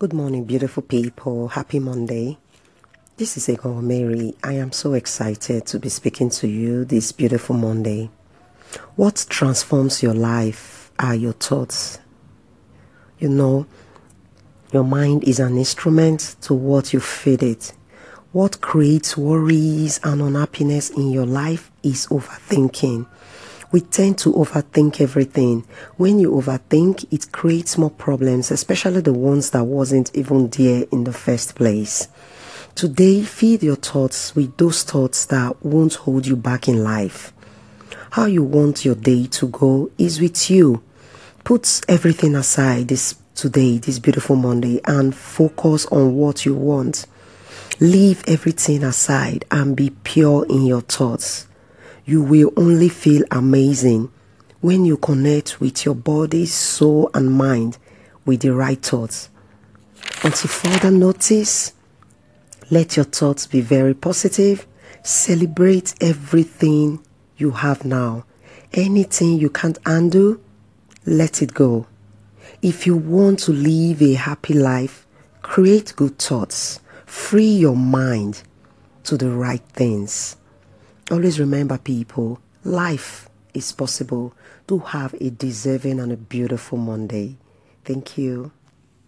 [0.00, 1.48] Good morning, beautiful people.
[1.48, 2.38] Happy Monday.
[3.18, 4.34] This is Egon Mary.
[4.42, 8.08] I am so excited to be speaking to you this beautiful Monday.
[8.96, 11.98] What transforms your life are your thoughts.
[13.18, 13.66] You know,
[14.72, 17.74] your mind is an instrument to what you feed it.
[18.32, 23.06] What creates worries and unhappiness in your life is overthinking
[23.72, 25.64] we tend to overthink everything.
[25.96, 31.04] When you overthink, it creates more problems, especially the ones that wasn't even there in
[31.04, 32.08] the first place.
[32.74, 37.32] Today, feed your thoughts with those thoughts that won't hold you back in life.
[38.12, 40.82] How you want your day to go is with you.
[41.44, 47.06] Put everything aside this today, this beautiful Monday, and focus on what you want.
[47.78, 51.46] Leave everything aside and be pure in your thoughts
[52.04, 54.10] you will only feel amazing
[54.60, 57.78] when you connect with your body, soul, and mind
[58.24, 59.30] with the right thoughts.
[60.22, 61.72] Until further notice,
[62.70, 64.66] let your thoughts be very positive.
[65.02, 67.04] Celebrate everything
[67.36, 68.24] you have now.
[68.72, 70.40] Anything you can't undo,
[71.06, 71.86] let it go.
[72.62, 75.06] If you want to live a happy life,
[75.42, 76.80] create good thoughts.
[77.06, 78.42] Free your mind
[79.04, 80.36] to the right things.
[81.10, 84.32] Always remember, people, life is possible.
[84.68, 87.36] Do have a deserving and a beautiful Monday.
[87.84, 88.52] Thank you.